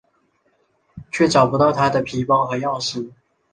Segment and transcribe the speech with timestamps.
[1.11, 3.11] 却找不到她的皮包和钥匙。